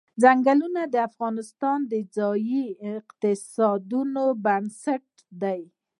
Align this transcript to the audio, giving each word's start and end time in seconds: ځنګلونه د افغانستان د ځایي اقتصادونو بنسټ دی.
ځنګلونه 0.21 0.81
د 0.93 0.95
افغانستان 1.09 1.79
د 1.91 1.93
ځایي 2.15 2.65
اقتصادونو 2.95 4.23
بنسټ 4.45 5.05
دی. 5.41 5.61